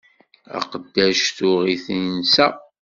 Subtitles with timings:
[0.57, 2.47] Aqeddac tuɣ-it insa.